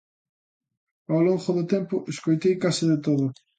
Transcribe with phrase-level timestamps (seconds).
[1.11, 3.25] Ao longo do tempo escoitei case de todo.